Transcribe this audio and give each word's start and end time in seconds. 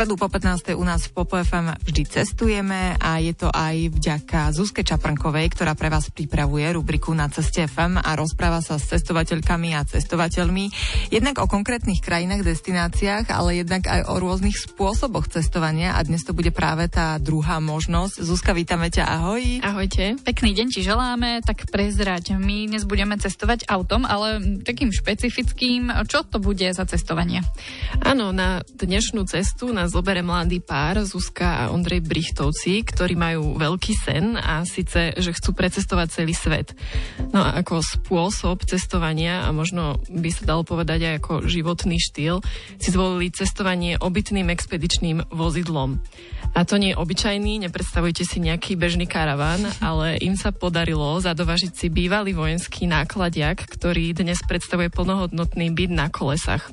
stredu 0.00 0.16
po 0.16 0.32
15. 0.32 0.80
u 0.80 0.84
nás 0.88 1.04
v 1.04 1.12
Popo 1.12 1.36
FM 1.36 1.76
vždy 1.84 2.08
cestujeme 2.08 2.96
a 2.96 3.20
je 3.20 3.36
to 3.36 3.52
aj 3.52 3.92
vďaka 4.00 4.48
Zuzke 4.48 4.80
Čaprnkovej, 4.80 5.52
ktorá 5.52 5.76
pre 5.76 5.92
vás 5.92 6.08
pripravuje 6.08 6.64
rubriku 6.72 7.12
na 7.12 7.28
ceste 7.28 7.68
FM 7.68 8.00
a 8.00 8.16
rozpráva 8.16 8.64
sa 8.64 8.80
s 8.80 8.88
cestovateľkami 8.88 9.76
a 9.76 9.84
cestovateľmi 9.84 10.72
jednak 11.12 11.36
o 11.36 11.44
konkrétnych 11.44 12.00
krajinách, 12.00 12.48
destináciách, 12.48 13.28
ale 13.28 13.60
jednak 13.60 13.84
aj 13.92 14.08
o 14.08 14.16
rôznych 14.16 14.56
spôsoboch 14.56 15.28
cestovania 15.28 15.92
a 15.92 16.00
dnes 16.00 16.24
to 16.24 16.32
bude 16.32 16.48
práve 16.48 16.88
tá 16.88 17.20
druhá 17.20 17.60
možnosť. 17.60 18.24
Zuzka, 18.24 18.56
vítame 18.56 18.88
ťa, 18.88 19.04
ahoj. 19.04 19.60
Ahojte, 19.60 20.16
pekný 20.24 20.56
deň 20.56 20.66
ti 20.72 20.80
želáme, 20.80 21.44
tak 21.44 21.68
prezrať. 21.68 22.40
My 22.40 22.72
dnes 22.72 22.88
budeme 22.88 23.20
cestovať 23.20 23.68
autom, 23.68 24.08
ale 24.08 24.64
takým 24.64 24.96
špecifickým, 24.96 25.92
čo 26.08 26.24
to 26.24 26.40
bude 26.40 26.64
za 26.72 26.88
cestovanie? 26.88 27.44
Áno, 28.00 28.32
na 28.32 28.64
dnešnú 28.64 29.28
cestu, 29.28 29.76
na 29.90 29.98
zobere 29.98 30.22
mladý 30.22 30.62
pár, 30.62 31.02
Zuzka 31.02 31.66
a 31.66 31.74
Ondrej 31.74 32.06
Brichtovci, 32.06 32.86
ktorí 32.86 33.18
majú 33.18 33.58
veľký 33.58 33.98
sen 33.98 34.38
a 34.38 34.62
síce, 34.62 35.18
že 35.18 35.34
chcú 35.34 35.50
precestovať 35.50 36.22
celý 36.22 36.30
svet. 36.30 36.78
No 37.34 37.42
a 37.42 37.58
ako 37.58 37.82
spôsob 37.82 38.62
cestovania 38.70 39.42
a 39.42 39.50
možno 39.50 39.98
by 40.06 40.30
sa 40.30 40.46
dalo 40.46 40.62
povedať 40.62 41.10
aj 41.10 41.14
ako 41.18 41.32
životný 41.42 41.98
štýl, 41.98 42.38
si 42.78 42.94
zvolili 42.94 43.34
cestovanie 43.34 43.98
obytným 43.98 44.46
expedičným 44.54 45.26
vozidlom. 45.34 45.98
A 46.54 46.62
to 46.62 46.78
nie 46.78 46.94
je 46.94 47.00
obyčajný, 47.02 47.66
nepredstavujte 47.66 48.22
si 48.22 48.38
nejaký 48.38 48.78
bežný 48.78 49.10
karaván, 49.10 49.66
ale 49.82 50.22
im 50.22 50.38
sa 50.38 50.54
podarilo 50.54 51.18
zadovažiť 51.18 51.74
si 51.74 51.86
bývalý 51.90 52.30
vojenský 52.30 52.86
nákladiak, 52.86 53.66
ktorý 53.66 54.14
dnes 54.14 54.38
predstavuje 54.46 54.86
plnohodnotný 54.86 55.74
byt 55.74 55.90
na 55.90 56.06
kolesách. 56.06 56.70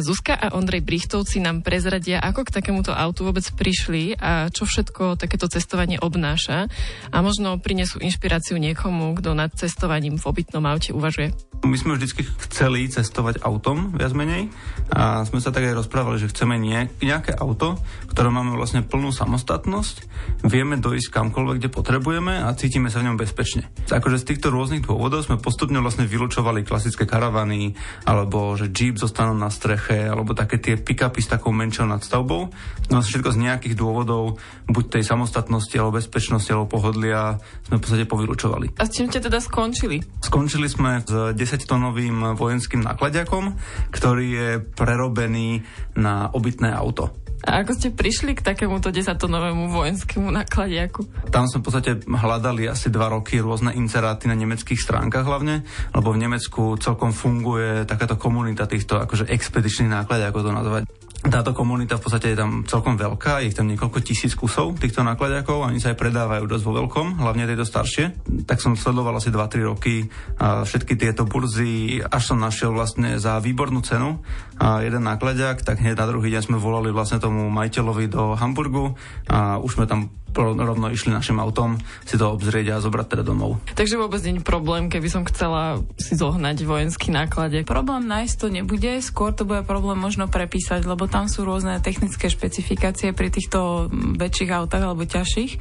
Zuzka 0.00 0.38
a 0.38 0.54
Ondrej 0.54 0.86
Brichtovci 0.86 1.42
nám 1.42 1.66
prezradia, 1.66 2.13
ako 2.18 2.46
k 2.46 2.54
takémuto 2.54 2.92
autu 2.94 3.26
vôbec 3.26 3.46
prišli 3.54 4.18
a 4.18 4.50
čo 4.50 4.66
všetko 4.66 5.16
takéto 5.18 5.46
cestovanie 5.50 5.98
obnáša 5.98 6.66
a 7.10 7.16
možno 7.22 7.56
prinesú 7.58 8.02
inšpiráciu 8.02 8.58
niekomu, 8.58 9.16
kto 9.18 9.32
nad 9.32 9.50
cestovaním 9.54 10.18
v 10.20 10.24
obytnom 10.28 10.64
aute 10.66 10.94
uvažuje. 10.94 11.32
My 11.64 11.80
sme 11.80 11.96
vždy 11.96 12.28
chceli 12.50 12.92
cestovať 12.92 13.40
autom, 13.40 13.96
viac 13.96 14.12
menej, 14.12 14.52
a 14.92 15.24
sme 15.24 15.40
sa 15.40 15.48
tak 15.48 15.64
aj 15.64 15.80
rozprávali, 15.80 16.20
že 16.20 16.28
chceme 16.28 16.60
nejaké 16.60 17.32
auto, 17.40 17.80
ktoré 18.12 18.28
máme 18.28 18.52
vlastne 18.52 18.84
plnú 18.84 19.08
samostatnosť, 19.16 20.04
vieme 20.44 20.76
dojsť 20.76 21.08
kamkoľvek, 21.08 21.56
kde 21.64 21.72
potrebujeme 21.72 22.44
a 22.44 22.52
cítime 22.52 22.92
sa 22.92 23.00
v 23.00 23.08
ňom 23.08 23.16
bezpečne. 23.16 23.72
Akože 23.88 24.20
z 24.20 24.28
týchto 24.34 24.52
rôznych 24.52 24.84
dôvodov 24.84 25.24
sme 25.24 25.40
postupne 25.40 25.80
vlastne 25.80 26.04
vylúčovali 26.04 26.68
klasické 26.68 27.08
karavany, 27.08 27.72
alebo 28.04 28.52
že 28.60 28.68
Jeep 28.68 29.00
zostanú 29.00 29.32
na 29.32 29.48
streche, 29.48 30.04
alebo 30.04 30.36
také 30.36 30.60
tie 30.60 30.76
pick-upy 30.76 31.24
s 31.24 31.32
takou 31.32 31.48
menšou 31.56 31.88
nadstavbou. 31.94 32.50
No 32.90 32.96
všetko 33.00 33.30
z 33.32 33.38
nejakých 33.46 33.74
dôvodov, 33.78 34.42
buď 34.66 35.00
tej 35.00 35.04
samostatnosti, 35.06 35.72
alebo 35.78 36.02
bezpečnosti, 36.02 36.50
alebo 36.50 36.74
pohodlia, 36.74 37.38
sme 37.70 37.78
v 37.78 37.82
podstate 37.82 38.04
povylúčovali. 38.04 38.66
A 38.76 38.84
s 38.84 38.94
čím 38.98 39.08
ste 39.08 39.22
teda 39.22 39.38
skončili? 39.38 40.02
Skončili 40.20 40.66
sme 40.66 41.00
s 41.00 41.12
10-tonovým 41.32 42.34
vojenským 42.34 42.82
nakladiakom, 42.82 43.54
ktorý 43.94 44.26
je 44.26 44.48
prerobený 44.60 45.62
na 45.94 46.28
obytné 46.34 46.74
auto. 46.74 47.24
A 47.44 47.60
ako 47.60 47.76
ste 47.76 47.92
prišli 47.92 48.32
k 48.32 48.40
takémuto 48.40 48.88
desatonovému 48.88 49.68
vojenskému 49.68 50.32
nakladiaku? 50.32 51.28
Tam 51.28 51.44
sme 51.44 51.60
v 51.60 51.66
podstate 51.68 51.90
hľadali 52.08 52.64
asi 52.72 52.88
dva 52.88 53.12
roky 53.12 53.36
rôzne 53.36 53.76
inzeráty 53.76 54.32
na 54.32 54.36
nemeckých 54.38 54.80
stránkach 54.80 55.28
hlavne, 55.28 55.60
lebo 55.92 56.08
v 56.16 56.24
Nemecku 56.24 56.80
celkom 56.80 57.12
funguje 57.12 57.84
takáto 57.84 58.16
komunita 58.16 58.64
týchto 58.64 58.96
akože 58.96 59.28
expedičných 59.28 59.92
nákladiakov 59.92 60.40
to 60.40 60.56
nazvať. 60.56 60.82
Táto 61.24 61.56
komunita 61.56 61.96
v 61.96 62.04
podstate 62.04 62.36
je 62.36 62.38
tam 62.38 62.68
celkom 62.68 63.00
veľká, 63.00 63.40
je 63.42 63.56
tam 63.56 63.66
niekoľko 63.72 64.04
tisíc 64.04 64.36
kusov 64.36 64.76
týchto 64.76 65.00
nakladiakov, 65.00 65.64
oni 65.64 65.80
sa 65.80 65.96
aj 65.96 65.98
predávajú 65.98 66.44
dosť 66.44 66.64
vo 66.68 66.72
veľkom, 66.84 67.06
hlavne 67.16 67.48
tieto 67.48 67.64
staršie. 67.64 68.04
Tak 68.44 68.60
som 68.60 68.76
sledoval 68.76 69.16
asi 69.16 69.32
2-3 69.32 69.64
roky 69.64 70.06
a 70.36 70.62
všetky 70.68 71.00
tieto 71.00 71.24
burzy, 71.24 72.04
až 72.04 72.22
som 72.22 72.38
našiel 72.38 72.76
vlastne 72.76 73.16
za 73.16 73.40
výbornú 73.40 73.80
cenu 73.80 74.20
a 74.60 74.84
jeden 74.84 75.02
nákladiak, 75.02 75.64
tak 75.64 75.80
hneď 75.80 75.96
na 75.96 76.06
druhý 76.12 76.28
deň 76.28 76.54
sme 76.54 76.58
volali 76.60 76.92
vlastne 76.92 77.18
tomu 77.18 77.48
majiteľovi 77.50 78.04
do 78.12 78.36
Hamburgu 78.36 78.94
a 79.26 79.58
už 79.58 79.80
sme 79.80 79.88
tam 79.88 80.12
rovno 80.34 80.90
išli 80.90 81.14
našim 81.14 81.38
autom 81.38 81.78
si 82.02 82.18
to 82.18 82.26
obzrieť 82.26 82.74
a 82.74 82.82
zobrať 82.82 83.06
teda 83.14 83.22
domov. 83.22 83.62
Takže 83.78 83.94
vôbec 83.94 84.18
nie 84.26 84.42
je 84.42 84.42
problém, 84.42 84.90
keby 84.90 85.06
som 85.06 85.22
chcela 85.30 85.78
si 85.94 86.18
zohnať 86.18 86.66
vojenský 86.66 87.14
náklade. 87.14 87.62
Problém 87.62 88.10
nájsť 88.10 88.34
to 88.42 88.46
nebude, 88.50 88.98
skôr 88.98 89.30
to 89.30 89.46
bude 89.46 89.62
problém 89.62 89.94
možno 89.94 90.26
prepísať, 90.26 90.82
lebo 90.90 91.06
tam 91.14 91.30
sú 91.30 91.46
rôzne 91.46 91.78
technické 91.78 92.26
špecifikácie 92.26 93.14
pri 93.14 93.30
týchto 93.30 93.86
väčších 94.18 94.50
autách 94.50 94.82
alebo 94.82 95.06
ťažších, 95.06 95.52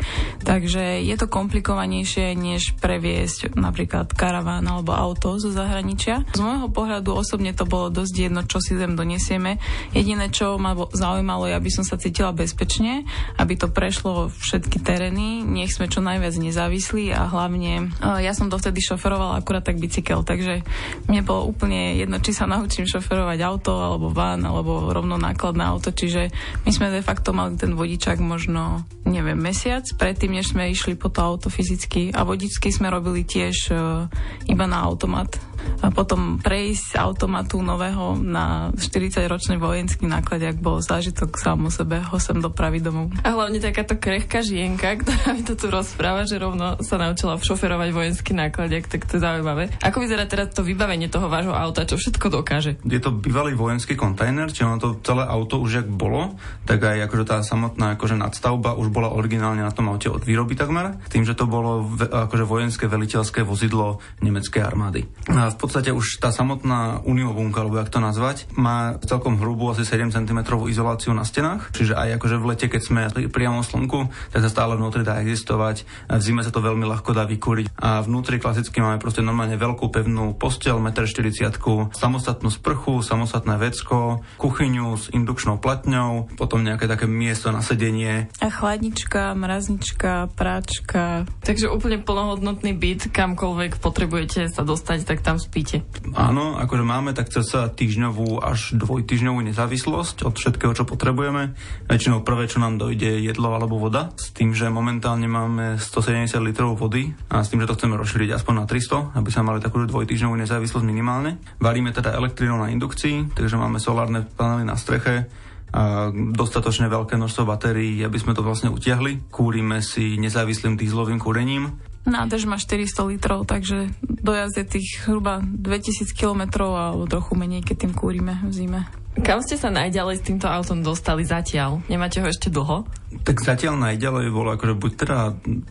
takže 0.42 1.06
je 1.06 1.14
to 1.14 1.30
komplikovanejšie, 1.30 2.34
než 2.34 2.74
previesť 2.82 3.54
napríklad 3.54 4.10
karaván 4.18 4.66
alebo 4.66 4.98
auto 4.98 5.38
zo 5.38 5.54
zahraničia. 5.54 6.26
Z 6.34 6.42
môjho 6.42 6.74
pohľadu 6.74 7.14
osobne 7.14 7.54
to 7.54 7.70
bolo 7.70 7.94
dosť 7.94 8.16
jedno, 8.18 8.42
čo 8.50 8.58
si 8.58 8.74
zem 8.74 8.98
donesieme. 8.98 9.62
Jediné, 9.94 10.34
čo 10.34 10.58
ma 10.58 10.74
zaujímalo, 10.74 11.46
je, 11.46 11.54
aby 11.54 11.70
som 11.70 11.86
sa 11.86 12.02
cítila 12.02 12.34
bezpečne, 12.34 13.06
aby 13.38 13.54
to 13.54 13.70
prešlo 13.70 14.34
všetky 14.34 14.82
terény, 14.82 15.46
nech 15.46 15.70
sme 15.70 15.86
čo 15.86 16.02
najviac 16.02 16.34
nezávislí 16.34 17.14
a 17.14 17.30
hlavne 17.30 17.94
ja 18.02 18.34
som 18.34 18.50
dovtedy 18.50 18.82
šoferovala 18.82 19.38
akurát 19.38 19.62
tak 19.62 19.78
bicykel, 19.78 20.26
takže 20.26 20.66
mne 21.06 21.22
bolo 21.22 21.46
úplne 21.46 22.02
jedno, 22.02 22.18
či 22.18 22.34
sa 22.34 22.50
naučím 22.50 22.90
šoferovať 22.90 23.38
auto 23.46 23.78
alebo 23.78 24.10
van 24.10 24.42
alebo 24.42 24.90
rovno 24.90 25.22
nákladné 25.44 25.68
auto, 25.68 25.92
čiže 25.92 26.32
my 26.64 26.72
sme 26.72 26.88
de 26.88 27.04
facto 27.04 27.36
mali 27.36 27.60
ten 27.60 27.76
vodičák 27.76 28.16
možno, 28.24 28.88
neviem, 29.04 29.36
mesiac 29.36 29.84
predtým, 30.00 30.40
než 30.40 30.56
sme 30.56 30.72
išli 30.72 30.96
po 30.96 31.12
to 31.12 31.20
auto 31.20 31.52
fyzicky. 31.52 32.16
A 32.16 32.24
vodičky 32.24 32.72
sme 32.72 32.88
robili 32.88 33.28
tiež 33.28 33.76
uh, 33.76 34.08
iba 34.48 34.64
na 34.64 34.80
automat 34.88 35.36
a 35.84 35.92
potom 35.92 36.40
prejsť 36.40 36.84
z 36.84 37.00
automatu 37.00 37.60
nového 37.60 38.16
na 38.20 38.72
40-ročný 38.76 39.60
vojenský 39.60 40.08
nákladiak 40.08 40.60
bol 40.60 40.80
zážitok 40.80 41.36
sám 41.36 41.68
o 41.68 41.72
sebe 41.72 42.00
ho 42.04 42.18
sem 42.20 42.40
dopraviť 42.40 42.82
domov. 42.84 43.12
A 43.24 43.36
hlavne 43.36 43.60
takáto 43.64 43.96
krehká 43.96 44.44
žienka, 44.44 44.96
ktorá 45.00 45.36
mi 45.36 45.44
to 45.48 45.56
tu 45.56 45.72
rozpráva, 45.72 46.28
že 46.28 46.40
rovno 46.40 46.80
sa 46.84 47.00
naučila 47.00 47.40
šoferovať 47.40 47.90
vojenský 47.96 48.32
nákladiak, 48.36 48.92
tak 48.92 49.08
to 49.08 49.20
je 49.20 49.24
zaujímavé. 49.24 49.72
Ako 49.80 50.04
vyzerá 50.04 50.28
teraz 50.28 50.52
to 50.52 50.66
vybavenie 50.66 51.08
toho 51.08 51.32
vášho 51.32 51.56
auta, 51.56 51.88
čo 51.88 51.96
všetko 51.96 52.28
dokáže? 52.28 52.82
Je 52.84 53.00
to 53.00 53.16
bývalý 53.16 53.56
vojenský 53.56 53.96
kontajner, 53.96 54.52
čiže 54.52 54.68
ono 54.68 54.80
to 54.80 54.90
celé 55.06 55.24
auto 55.24 55.64
už 55.64 55.84
jak 55.84 55.88
bolo, 55.88 56.36
tak 56.68 56.84
aj 56.84 57.08
akože 57.08 57.24
tá 57.24 57.38
samotná 57.46 57.96
akože 57.96 58.20
nadstavba 58.20 58.76
už 58.76 58.90
bola 58.90 59.14
originálne 59.14 59.64
na 59.64 59.72
tom 59.72 59.88
aute 59.88 60.10
od 60.10 60.26
výroby 60.26 60.58
takmer, 60.58 61.00
tým, 61.08 61.24
že 61.24 61.38
to 61.38 61.48
bolo 61.48 61.86
akože 62.02 62.44
vojenské 62.44 62.86
veliteľské 62.90 63.46
vozidlo 63.46 64.02
nemeckej 64.20 64.62
armády. 64.66 65.06
A 65.30 65.53
v 65.54 65.58
podstate 65.62 65.94
už 65.94 66.20
tá 66.20 66.34
samotná 66.34 67.06
uniobunka, 67.06 67.62
alebo 67.62 67.80
jak 67.80 67.94
to 67.94 68.02
nazvať, 68.02 68.50
má 68.58 68.98
celkom 69.06 69.38
hrubú 69.38 69.70
asi 69.70 69.86
7 69.86 70.10
cm 70.10 70.40
izoláciu 70.68 71.14
na 71.14 71.24
stenách, 71.24 71.70
čiže 71.72 71.94
aj 71.94 72.18
akože 72.18 72.36
v 72.42 72.48
lete, 72.50 72.68
keď 72.68 72.82
sme 72.82 73.02
priamo 73.30 73.62
v 73.62 73.70
slnku, 73.70 74.00
tak 74.34 74.42
sa 74.42 74.50
stále 74.50 74.76
vnútri 74.76 75.06
dá 75.06 75.22
existovať. 75.22 75.86
V 76.10 76.22
zime 76.22 76.42
sa 76.42 76.52
to 76.52 76.60
veľmi 76.60 76.84
ľahko 76.84 77.14
dá 77.14 77.24
vykúriť. 77.30 77.78
A 77.80 78.02
vnútri 78.02 78.42
klasicky 78.42 78.82
máme 78.82 78.98
proste 78.98 79.22
normálne 79.22 79.56
veľkú 79.56 79.94
pevnú 79.94 80.34
postel, 80.36 80.82
1,40 80.82 81.46
m, 81.46 81.94
samostatnú 81.94 82.50
sprchu, 82.50 83.06
samostatné 83.06 83.56
vecko, 83.62 84.26
kuchyňu 84.42 84.88
s 84.98 85.06
indukčnou 85.14 85.62
platňou, 85.62 86.34
potom 86.36 86.66
nejaké 86.66 86.90
také 86.90 87.06
miesto 87.06 87.54
na 87.54 87.62
sedenie. 87.62 88.28
A 88.42 88.48
chladnička, 88.50 89.36
mraznička, 89.38 90.34
práčka. 90.34 91.28
Takže 91.44 91.70
úplne 91.70 92.02
plnohodnotný 92.02 92.74
byt, 92.74 93.14
kamkoľvek 93.14 93.80
potrebujete 93.80 94.50
sa 94.50 94.64
dostať, 94.66 95.06
tak 95.06 95.20
tam 95.22 95.33
spíte? 95.38 95.86
Áno, 96.14 96.58
akože 96.60 96.84
máme 96.84 97.12
tak 97.14 97.30
cca 97.30 97.70
týždňovú 97.72 98.42
až 98.42 98.76
dvojtýždňovú 98.78 99.40
nezávislosť 99.54 100.28
od 100.28 100.34
všetkého, 100.36 100.74
čo 100.74 100.84
potrebujeme. 100.84 101.54
Väčšinou 101.88 102.22
prvé, 102.22 102.50
čo 102.50 102.62
nám 102.64 102.82
dojde, 102.82 103.20
je 103.20 103.30
jedlo 103.32 103.54
alebo 103.54 103.78
voda. 103.78 104.12
S 104.18 104.34
tým, 104.34 104.52
že 104.52 104.74
momentálne 104.74 105.26
máme 105.30 105.78
170 105.80 106.34
litrov 106.44 106.76
vody 106.76 107.14
a 107.30 107.42
s 107.42 107.50
tým, 107.54 107.64
že 107.64 107.70
to 107.70 107.78
chceme 107.78 107.98
rozšíriť 107.98 108.36
aspoň 108.36 108.54
na 108.54 108.66
300, 108.66 109.18
aby 109.18 109.30
sme 109.30 109.44
mali 109.50 109.60
takú 109.64 109.82
dvojtýždňovú 109.86 110.36
nezávislosť 110.40 110.86
minimálne. 110.86 111.38
Varíme 111.62 111.94
teda 111.94 112.14
elektrínou 112.14 112.58
na 112.60 112.72
indukcii, 112.74 113.34
takže 113.38 113.56
máme 113.56 113.78
solárne 113.78 114.26
panely 114.26 114.66
na 114.66 114.76
streche, 114.76 115.30
a 115.74 116.14
dostatočne 116.14 116.86
veľké 116.86 117.18
množstvo 117.18 117.50
batérií, 117.50 117.98
aby 118.06 118.22
sme 118.22 118.38
to 118.38 118.46
vlastne 118.46 118.70
utiahli. 118.70 119.26
Kúrime 119.34 119.82
si 119.82 120.22
nezávislým 120.22 120.78
dízlovým 120.78 121.18
kúrením 121.18 121.74
Nádrž 122.04 122.44
má 122.52 122.60
400 122.60 123.12
litrov, 123.16 123.48
takže 123.48 123.92
dojazd 124.04 124.56
je 124.60 124.66
tých 124.80 125.08
hruba 125.08 125.40
2000 125.40 126.12
km 126.12 126.68
alebo 126.68 127.08
trochu 127.08 127.34
menej, 127.40 127.64
keď 127.64 127.88
tým 127.88 127.94
kúrime 127.96 128.44
v 128.44 128.52
zime. 128.52 128.82
Kam 129.24 129.46
ste 129.46 129.62
sa 129.62 129.70
najďalej 129.70 130.20
s 130.20 130.26
týmto 130.26 130.50
autom 130.50 130.82
dostali 130.82 131.22
zatiaľ? 131.24 131.86
Nemáte 131.86 132.20
ho 132.20 132.28
ešte 132.28 132.50
dlho? 132.50 132.84
Tak 133.24 133.40
zatiaľ 133.46 133.78
najďalej 133.78 134.34
bolo 134.34 134.52
akože 134.58 134.74
buď 134.74 134.92
teda 135.00 135.18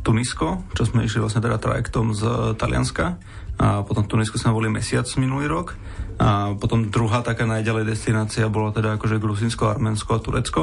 Tunisko, 0.06 0.62
čo 0.73 0.82
sme 0.87 1.05
išli 1.05 1.20
vlastne 1.20 1.43
teda 1.43 1.58
trajektom 1.58 2.14
z 2.14 2.55
Talianska, 2.55 3.19
a 3.61 3.85
potom 3.85 4.06
Tunisko 4.08 4.40
sme 4.40 4.56
boli 4.56 4.73
mesiac 4.73 5.05
minulý 5.20 5.46
rok. 5.50 5.76
A 6.23 6.55
potom 6.56 6.88
druhá 6.88 7.20
taká 7.20 7.44
najďalej 7.44 7.85
destinácia 7.85 8.49
bola 8.49 8.73
teda 8.73 8.96
akože 8.96 9.20
Gruzinsko, 9.20 9.69
Arménsko 9.69 10.11
a 10.17 10.23
Turecko. 10.23 10.62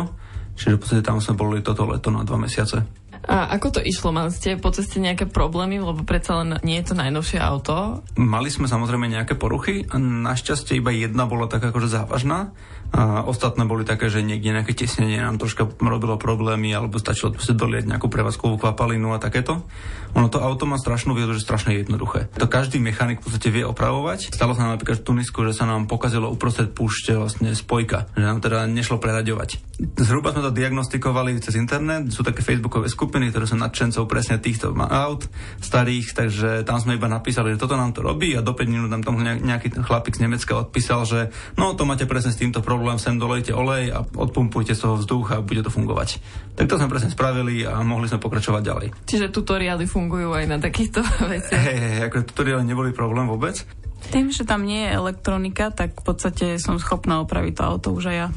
Čiže 0.59 0.75
v 0.75 0.79
podstate 0.81 1.03
tam 1.05 1.23
sme 1.23 1.39
boli 1.39 1.63
toto 1.63 1.87
leto 1.87 2.11
na 2.11 2.27
dva 2.27 2.35
mesiace. 2.35 2.83
A 3.27 3.51
ako 3.59 3.77
to 3.77 3.81
išlo? 3.83 4.15
Mali 4.15 4.31
ste 4.31 4.55
po 4.55 4.71
ceste 4.71 5.01
nejaké 5.01 5.27
problémy, 5.27 5.81
lebo 5.81 6.07
predsa 6.07 6.39
len 6.41 6.57
nie 6.63 6.79
je 6.79 6.91
to 6.91 6.95
najnovšie 6.95 7.39
auto? 7.41 8.05
Mali 8.15 8.47
sme 8.47 8.71
samozrejme 8.71 9.11
nejaké 9.11 9.35
poruchy. 9.35 9.85
Našťastie 9.95 10.79
iba 10.79 10.95
jedna 10.95 11.27
bola 11.27 11.51
taká 11.51 11.73
akože 11.73 11.91
závažná. 11.91 12.55
A 12.89 13.21
ostatné 13.21 13.69
boli 13.69 13.85
také, 13.85 14.09
že 14.09 14.25
niekde 14.25 14.49
nejaké 14.49 14.73
tesnenie 14.73 15.21
nám 15.21 15.37
troška 15.37 15.69
robilo 15.77 16.17
problémy, 16.17 16.73
alebo 16.73 16.97
stačilo 16.97 17.29
proste 17.29 17.53
doliať 17.53 17.85
nejakú 17.85 18.09
prevádzkovú 18.09 18.57
kvapalinu 18.57 19.13
a 19.13 19.21
takéto. 19.21 19.61
Ono 20.17 20.25
to 20.25 20.41
auto 20.41 20.65
má 20.65 20.73
strašnú 20.73 21.13
výhodu, 21.13 21.37
že 21.37 21.45
strašne 21.45 21.77
jednoduché. 21.77 22.33
To 22.41 22.49
každý 22.49 22.81
mechanik 22.81 23.21
v 23.21 23.29
podstate 23.29 23.53
vie 23.53 23.61
opravovať. 23.61 24.33
Stalo 24.33 24.57
sa 24.57 24.65
nám 24.65 24.81
napríklad 24.81 25.05
v 25.05 25.05
Tunisku, 25.05 25.45
že 25.45 25.53
sa 25.53 25.69
nám 25.69 25.85
pokazilo 25.85 26.33
uprostred 26.33 26.73
púšte 26.73 27.13
vlastne 27.13 27.53
spojka, 27.53 28.09
že 28.17 28.25
nám 28.25 28.41
teda 28.41 28.65
nešlo 28.65 28.97
preraďovať. 28.97 29.61
Zhruba 30.01 30.33
sme 30.33 30.49
to 30.49 30.57
diagnostikovali 30.57 31.37
cez 31.45 31.61
internet, 31.61 32.09
sú 32.09 32.25
také 32.25 32.41
facebookové 32.41 32.89
skupiny, 32.89 33.08
ktoré 33.09 33.45
sú 33.49 33.57
nadšencov 33.57 34.05
presne 34.05 34.37
týchto 34.37 34.71
aut 34.77 35.25
starých, 35.59 36.13
takže 36.13 36.49
tam 36.63 36.77
sme 36.77 36.95
iba 36.95 37.09
napísali, 37.09 37.57
že 37.57 37.61
toto 37.61 37.75
nám 37.75 37.91
to 37.91 38.05
robí 38.05 38.37
a 38.37 38.45
do 38.45 38.53
5 38.53 38.69
minút 38.69 38.89
nám 38.93 39.01
tam 39.01 39.17
nejaký 39.19 39.81
chlapík 39.81 40.15
z 40.15 40.29
Nemecka 40.29 40.53
odpísal, 40.55 41.03
že 41.09 41.19
no 41.57 41.73
to 41.73 41.83
máte 41.89 42.05
presne 42.05 42.31
s 42.31 42.39
týmto 42.39 42.61
problém, 42.61 43.01
sem 43.01 43.17
dolejte 43.17 43.51
olej 43.51 43.91
a 43.91 44.05
odpumpujte 44.05 44.77
z 44.77 44.85
toho 44.85 44.95
vzduch 45.01 45.27
a 45.33 45.41
bude 45.41 45.65
to 45.65 45.73
fungovať. 45.73 46.21
Tak 46.55 46.69
to 46.69 46.77
sme 46.77 46.91
presne 46.91 47.09
spravili 47.09 47.65
a 47.65 47.81
mohli 47.81 48.05
sme 48.05 48.21
pokračovať 48.21 48.61
ďalej. 48.61 48.87
Čiže 49.09 49.33
tutoriály 49.33 49.89
fungujú 49.89 50.31
aj 50.37 50.45
na 50.45 50.57
takýchto 50.61 51.01
veciach? 51.33 51.57
Hej, 51.57 51.77
hey, 51.81 51.97
ako 52.05 52.23
tutoriály 52.29 52.63
neboli 52.63 52.93
problém 52.93 53.25
vôbec. 53.25 53.65
Tým, 54.09 54.31
že 54.31 54.47
tam 54.47 54.63
nie 54.63 54.87
je 54.87 54.95
elektronika, 54.95 55.69
tak 55.69 55.99
v 55.99 56.03
podstate 56.07 56.55
som 56.57 56.79
schopná 56.79 57.19
opraviť 57.21 57.53
to 57.59 57.63
auto 57.63 57.87
už 57.91 58.09
aj 58.09 58.17
ja. 58.17 58.27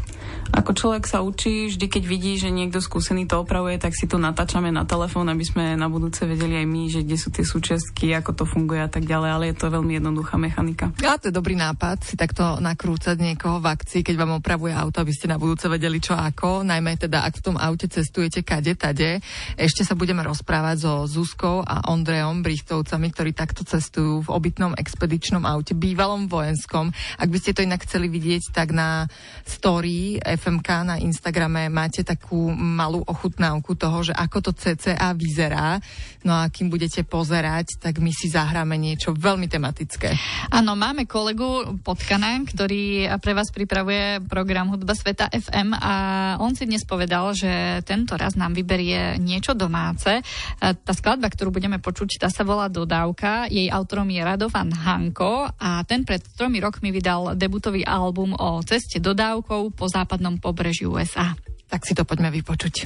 Ako 0.52 0.76
človek 0.76 1.08
sa 1.08 1.24
učí, 1.24 1.72
vždy 1.72 1.86
keď 1.88 2.02
vidí, 2.04 2.36
že 2.36 2.52
niekto 2.52 2.82
skúsený 2.82 3.24
to 3.24 3.40
opravuje, 3.40 3.80
tak 3.80 3.96
si 3.96 4.04
to 4.04 4.20
natáčame 4.20 4.68
na 4.68 4.84
telefón, 4.84 5.32
aby 5.32 5.40
sme 5.40 5.80
na 5.80 5.88
budúce 5.88 6.28
vedeli 6.28 6.60
aj 6.60 6.66
my, 6.68 6.82
že 6.92 7.00
kde 7.08 7.16
sú 7.16 7.32
tie 7.32 7.40
súčiastky, 7.40 8.12
ako 8.12 8.36
to 8.36 8.44
funguje 8.44 8.84
a 8.84 8.90
tak 8.90 9.08
ďalej, 9.08 9.30
ale 9.32 9.44
je 9.48 9.56
to 9.56 9.72
veľmi 9.72 9.96
jednoduchá 9.96 10.36
mechanika. 10.36 10.92
A 11.08 11.16
to 11.16 11.32
je 11.32 11.34
dobrý 11.34 11.56
nápad 11.56 12.04
si 12.04 12.20
takto 12.20 12.60
nakrúcať 12.60 13.16
niekoho 13.16 13.64
v 13.64 13.70
akcii, 13.72 14.04
keď 14.04 14.14
vám 14.20 14.44
opravuje 14.44 14.76
auto, 14.76 15.00
aby 15.00 15.16
ste 15.16 15.30
na 15.30 15.40
budúce 15.40 15.72
vedeli 15.72 16.02
čo 16.04 16.12
ako, 16.12 16.68
najmä 16.68 17.00
teda 17.00 17.24
ak 17.24 17.40
v 17.40 17.44
tom 17.48 17.56
aute 17.56 17.88
cestujete 17.88 18.44
kade, 18.44 18.76
tade. 18.76 19.24
Ešte 19.56 19.88
sa 19.88 19.96
budeme 19.96 20.20
rozprávať 20.20 20.76
so 20.84 20.92
Zuzkou 21.08 21.64
a 21.64 21.88
Ondrejom 21.88 22.44
Brichtovcami, 22.44 23.08
ktorí 23.08 23.32
takto 23.32 23.64
cestujú 23.64 24.28
v 24.28 24.32
obytnom 24.36 24.76
expedičnom 24.76 25.48
aute, 25.52 25.76
bývalom 25.76 26.26
vojenskom. 26.26 26.88
Ak 27.20 27.28
by 27.28 27.38
ste 27.38 27.52
to 27.52 27.64
inak 27.64 27.84
chceli 27.84 28.08
vidieť, 28.08 28.56
tak 28.56 28.72
na 28.72 29.04
story 29.44 30.16
FMK 30.18 30.68
na 30.88 30.96
Instagrame 30.96 31.68
máte 31.68 32.00
takú 32.00 32.48
malú 32.52 33.04
ochutnávku 33.04 33.76
toho, 33.76 34.08
že 34.08 34.16
ako 34.16 34.38
to 34.40 34.50
CCA 34.56 35.12
vyzerá. 35.12 35.76
No 36.22 36.38
a 36.38 36.48
kým 36.48 36.70
budete 36.70 37.02
pozerať, 37.02 37.82
tak 37.82 37.98
my 37.98 38.14
si 38.14 38.30
zahráme 38.30 38.78
niečo 38.78 39.12
veľmi 39.12 39.50
tematické. 39.50 40.14
Áno, 40.54 40.78
máme 40.78 41.04
kolegu 41.04 41.82
Potkana, 41.82 42.38
ktorý 42.46 43.10
pre 43.18 43.34
vás 43.34 43.50
pripravuje 43.50 44.22
program 44.30 44.70
Hudba 44.70 44.94
Sveta 44.94 45.26
FM 45.28 45.74
a 45.74 45.94
on 46.38 46.54
si 46.54 46.64
dnes 46.64 46.86
povedal, 46.86 47.34
že 47.34 47.82
tento 47.82 48.14
raz 48.14 48.38
nám 48.38 48.54
vyberie 48.54 49.18
niečo 49.18 49.52
domáce. 49.58 50.22
Tá 50.62 50.92
skladba, 50.94 51.26
ktorú 51.26 51.50
budeme 51.50 51.82
počuť, 51.82 52.22
tá 52.22 52.28
sa 52.30 52.46
volá 52.46 52.70
Dodávka. 52.70 53.50
Jej 53.50 53.66
autorom 53.66 54.06
je 54.06 54.22
Radovan 54.22 54.70
Hanko 54.70 55.41
a 55.46 55.82
ten 55.86 56.06
pred 56.06 56.22
tromi 56.36 56.62
rokmi 56.62 56.94
vydal 56.94 57.34
debutový 57.34 57.82
album 57.82 58.34
o 58.36 58.62
ceste 58.62 59.00
dodávkou 59.00 59.74
po 59.74 59.86
západnom 59.88 60.38
pobreží 60.38 60.86
USA. 60.86 61.34
Tak 61.66 61.88
si 61.88 61.96
to 61.96 62.04
poďme 62.04 62.28
vypočuť. 62.30 62.84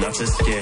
Na 0.00 0.08
ceste 0.12 0.54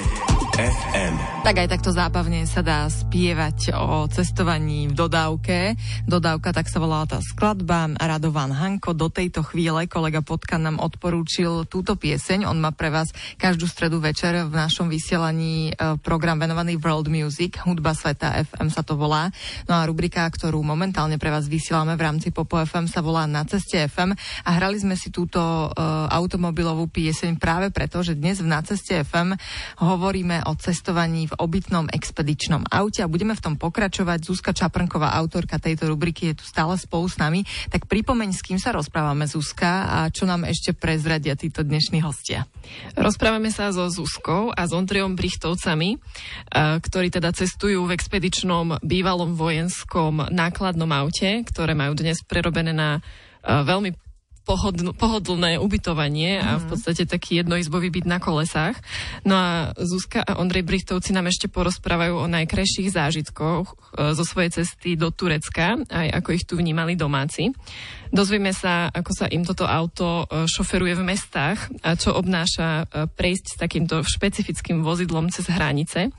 FM. 0.55 1.43
Tak 1.43 1.61
aj 1.61 1.67
takto 1.67 1.91
zábavne 1.91 2.47
sa 2.47 2.63
dá 2.63 2.87
spievať 2.87 3.75
o 3.75 4.07
cestovaní 4.07 4.87
v 4.87 4.95
dodávke. 4.95 5.75
Dodávka, 6.07 6.55
tak 6.55 6.71
sa 6.71 6.79
volala 6.79 7.03
tá 7.03 7.19
skladba. 7.19 7.91
Radovan 7.99 8.55
Hanko 8.55 8.95
do 8.95 9.11
tejto 9.11 9.43
chvíle 9.43 9.83
kolega 9.91 10.23
Potkan 10.23 10.63
nám 10.63 10.79
odporúčil 10.79 11.67
túto 11.67 11.99
pieseň. 11.99 12.47
On 12.47 12.55
má 12.55 12.71
pre 12.71 12.87
vás 12.87 13.11
každú 13.35 13.67
stredu 13.67 13.99
večer 13.99 14.47
v 14.47 14.55
našom 14.55 14.87
vysielaní 14.87 15.75
e, 15.75 15.99
program 15.99 16.39
venovaný 16.39 16.79
World 16.79 17.11
Music. 17.11 17.59
Hudba 17.59 17.91
sveta 17.91 18.39
FM 18.47 18.71
sa 18.71 18.79
to 18.79 18.95
volá. 18.95 19.35
No 19.67 19.75
a 19.75 19.83
rubrika, 19.83 20.23
ktorú 20.23 20.63
momentálne 20.63 21.19
pre 21.19 21.35
vás 21.35 21.51
vysielame 21.51 21.99
v 21.99 22.05
rámci 22.07 22.31
Popo 22.31 22.63
FM 22.63 22.87
sa 22.87 23.03
volá 23.03 23.27
Na 23.27 23.43
ceste 23.43 23.91
FM 23.91 24.15
a 24.15 24.49
hrali 24.55 24.79
sme 24.79 24.95
si 24.95 25.11
túto 25.11 25.43
uh, 25.43 25.69
automobilovú 26.07 26.87
pieseň 26.87 27.35
práve 27.35 27.75
preto, 27.75 27.99
že 28.07 28.15
dnes 28.15 28.39
v 28.39 28.47
Na 28.47 28.63
ceste 28.63 29.03
FM 29.03 29.35
hovoríme 29.83 30.44
o 30.45 30.53
cestovaní 30.53 31.25
v 31.25 31.37
obytnom 31.41 31.89
expedičnom 31.89 32.69
aute 32.69 33.01
a 33.01 33.09
budeme 33.09 33.33
v 33.33 33.43
tom 33.43 33.55
pokračovať. 33.57 34.21
Zuzka 34.23 34.53
Čaprnková, 34.53 35.17
autorka 35.17 35.57
tejto 35.57 35.89
rubriky, 35.89 36.31
je 36.31 36.39
tu 36.39 36.45
stále 36.45 36.77
spolu 36.77 37.09
s 37.09 37.17
nami. 37.17 37.43
Tak 37.73 37.89
pripomeň, 37.89 38.29
s 38.31 38.45
kým 38.45 38.61
sa 38.61 38.71
rozprávame, 38.71 39.25
Zuzka, 39.25 39.89
a 39.89 39.97
čo 40.13 40.29
nám 40.29 40.45
ešte 40.45 40.77
prezradia 40.77 41.33
títo 41.33 41.65
dnešní 41.65 42.05
hostia. 42.05 42.45
Rozprávame 42.93 43.49
sa 43.49 43.73
so 43.73 43.89
Zuzkou 43.89 44.53
a 44.53 44.61
s 44.63 44.71
Ondrejom 44.71 45.17
Brichtovcami, 45.17 45.97
ktorí 46.55 47.07
teda 47.09 47.33
cestujú 47.33 47.89
v 47.89 47.93
expedičnom 47.97 48.79
bývalom 48.85 49.33
vojenskom 49.33 50.29
nákladnom 50.29 50.89
aute, 50.93 51.41
ktoré 51.49 51.73
majú 51.73 51.97
dnes 51.97 52.21
prerobené 52.21 52.71
na 52.71 53.01
veľmi 53.45 54.04
pohodl, 54.45 54.93
pohodlné 54.93 55.57
ubytovanie 55.57 56.37
a 56.37 56.61
v 56.61 56.63
mhm. 56.63 56.69
podstate 56.69 57.03
taký 57.09 57.41
jednoizbový 57.41 57.89
byt 57.89 58.05
na 58.05 58.21
kolesách. 58.21 58.77
No 59.25 59.33
a 59.33 59.49
Zuzka 59.75 60.21
a 60.21 60.37
Ondrej 60.37 60.63
Brichtovci 60.63 61.11
nám 61.11 61.33
ešte 61.33 61.49
porozprávajú 61.49 62.21
o 62.21 62.31
najkrajších 62.31 62.93
zážitkoch 62.93 63.65
e, 63.67 63.75
zo 64.13 64.23
svojej 64.23 64.61
cesty 64.61 64.93
do 64.93 65.09
Turecka, 65.09 65.81
aj 65.89 66.07
ako 66.21 66.29
ich 66.31 66.45
tu 66.45 66.55
vnímali 66.55 66.93
domáci. 66.93 67.49
Dozvieme 68.15 68.55
sa, 68.55 68.87
ako 68.95 69.11
sa 69.11 69.27
im 69.27 69.43
toto 69.43 69.67
auto 69.67 70.23
e, 70.23 70.47
šoferuje 70.47 70.95
v 70.95 71.03
mestách 71.03 71.67
a 71.83 71.99
čo 71.99 72.15
obnáša 72.15 72.87
e, 72.87 73.11
prejsť 73.11 73.45
s 73.51 73.55
takýmto 73.59 74.07
špecifickým 74.07 74.87
vozidlom 74.87 75.27
cez 75.27 75.51
hranice. 75.51 76.15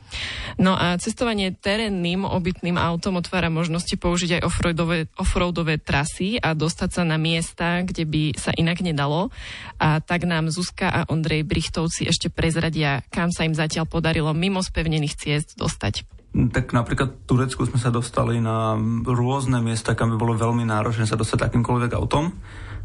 No 0.61 0.77
a 0.77 1.01
cestovanie 1.01 1.57
terénnym 1.57 2.29
obytným 2.29 2.77
autom 2.77 3.17
otvára 3.17 3.49
možnosti 3.49 3.97
použiť 3.97 4.37
aj 4.37 4.43
offroadové, 4.45 5.09
offroadové 5.17 5.81
trasy 5.81 6.37
a 6.37 6.53
dostať 6.53 7.01
sa 7.01 7.03
na 7.09 7.17
miesta, 7.17 7.81
kde 7.81 8.05
by 8.05 8.37
sa 8.37 8.53
inak 8.53 8.85
nedalo. 8.85 9.33
A 9.81 10.05
tak 10.05 10.29
nám 10.29 10.53
Zuzka 10.53 10.93
a 10.93 11.09
Ondrej 11.09 11.49
Brichtovci 11.49 12.05
ešte 12.05 12.29
prezradia, 12.29 13.09
kam 13.09 13.33
sa 13.33 13.49
im 13.49 13.57
zatiaľ 13.57 13.89
podarilo 13.89 14.37
mimo 14.37 14.61
spevnených 14.61 15.17
ciest 15.17 15.57
dostať. 15.57 16.16
Tak 16.37 16.77
napríklad 16.77 17.17
v 17.17 17.25
Turecku 17.25 17.65
sme 17.65 17.81
sa 17.81 17.89
dostali 17.89 18.45
na 18.45 18.77
rôzne 19.09 19.65
miesta, 19.65 19.97
kam 19.97 20.13
by 20.13 20.21
bolo 20.21 20.37
veľmi 20.37 20.69
náročné 20.69 21.09
sa 21.09 21.17
dostať 21.17 21.49
akýmkoľvek 21.49 21.97
autom. 21.97 22.29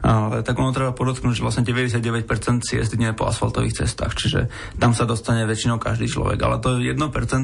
Ale 0.01 0.41
tak 0.41 0.58
ono 0.58 0.74
treba 0.74 0.93
podotknúť, 0.93 1.38
že 1.38 1.46
vlastne 1.46 1.65
99% 1.65 2.65
ciest 2.65 2.91
nie 2.98 3.13
po 3.13 3.29
asfaltových 3.29 3.86
cestách, 3.86 4.17
čiže 4.17 4.50
tam 4.81 4.98
sa 4.98 5.05
dostane 5.05 5.46
väčšinou 5.46 5.77
každý 5.77 6.10
človek. 6.10 6.41
Ale 6.41 6.58
to 6.62 6.81
1% 6.81 6.98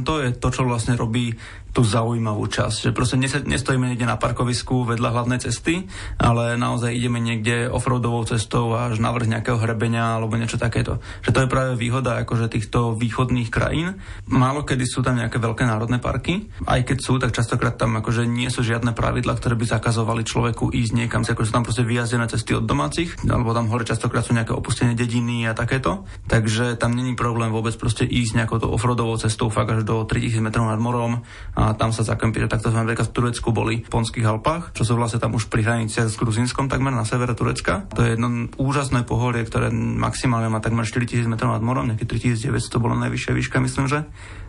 je 0.04 0.30
to, 0.38 0.48
čo 0.50 0.62
vlastne 0.66 0.98
robí 0.98 1.38
tú 1.78 1.86
zaujímavú 1.86 2.50
časť. 2.50 2.90
Že 2.90 2.96
proste 2.96 3.22
nestojíme 3.22 3.94
niekde 3.94 4.10
na 4.10 4.18
parkovisku 4.18 4.90
vedľa 4.90 5.14
hlavnej 5.14 5.40
cesty, 5.46 5.86
ale 6.18 6.58
naozaj 6.58 6.90
ideme 6.90 7.22
niekde 7.22 7.70
offroadovou 7.70 8.26
cestou 8.26 8.74
až 8.74 8.98
na 8.98 9.14
vrch 9.14 9.30
nejakého 9.30 9.62
hrebenia 9.62 10.18
alebo 10.18 10.34
niečo 10.40 10.58
takéto. 10.58 10.98
Že 11.22 11.34
to 11.34 11.42
je 11.46 11.54
práve 11.54 11.74
výhoda 11.78 12.18
akože 12.26 12.50
týchto 12.50 12.98
východných 12.98 13.54
krajín. 13.54 14.02
Málo 14.26 14.66
kedy 14.66 14.90
sú 14.90 15.06
tam 15.06 15.22
nejaké 15.22 15.38
veľké 15.38 15.70
národné 15.70 16.02
parky, 16.02 16.50
aj 16.66 16.82
keď 16.88 16.98
sú, 16.98 17.22
tak 17.22 17.36
častokrát 17.36 17.78
tam 17.78 17.94
akože 18.02 18.26
nie 18.26 18.50
sú 18.50 18.66
žiadne 18.66 18.98
pravidla, 18.98 19.38
ktoré 19.38 19.54
by 19.54 19.66
zakazovali 19.78 20.26
človeku 20.26 20.74
ísť 20.74 20.92
niekam, 20.98 21.22
akože 21.22 21.48
sú 21.48 21.54
tam 21.54 21.66
proste 21.68 21.86
vyjazdené 21.86 22.26
cesty 22.26 22.47
od 22.56 22.64
domácich, 22.64 23.18
alebo 23.28 23.52
tam 23.52 23.68
hore 23.68 23.84
častokrát 23.84 24.24
sú 24.24 24.32
nejaké 24.32 24.56
opustené 24.56 24.96
dediny 24.96 25.50
a 25.50 25.58
takéto. 25.58 26.08
Takže 26.32 26.80
tam 26.80 26.96
není 26.96 27.18
problém 27.18 27.52
vôbec 27.52 27.76
proste 27.76 28.08
ísť 28.08 28.40
nejakou 28.40 28.62
to 28.62 28.72
offroadovou 28.72 29.20
cestou 29.20 29.52
fakt 29.52 29.74
až 29.74 29.84
do 29.84 30.06
3000 30.06 30.40
metrov 30.40 30.70
nad 30.70 30.80
morom 30.80 31.26
a 31.58 31.74
tam 31.76 31.92
sa 31.92 32.08
zakempíte. 32.08 32.48
Takto 32.48 32.72
sme 32.72 32.88
napríklad 32.88 33.12
v 33.12 33.16
Turecku 33.16 33.50
boli 33.52 33.76
v 33.84 33.90
Ponských 33.90 34.24
Alpách, 34.24 34.78
čo 34.78 34.88
sú 34.88 34.94
vlastne 34.96 35.20
tam 35.20 35.34
už 35.34 35.52
pri 35.52 35.66
hraniciach 35.66 36.08
s 36.08 36.16
Gruzinskom, 36.16 36.70
takmer 36.70 36.94
na 36.94 37.04
severe 37.04 37.34
Turecka. 37.34 37.90
To 37.98 38.06
je 38.06 38.16
jedno 38.16 38.48
úžasné 38.56 39.04
pohorie, 39.04 39.44
ktoré 39.44 39.74
maximálne 39.74 40.52
má 40.54 40.62
takmer 40.62 40.86
4000 40.86 41.26
metrov 41.26 41.56
nad 41.56 41.64
morom, 41.66 41.90
nejaké 41.90 42.06
3900 42.06 42.78
to 42.78 42.84
bolo 42.84 42.94
najvyššia 43.02 43.32
výška, 43.34 43.58
myslím, 43.64 43.90
že. 43.90 44.06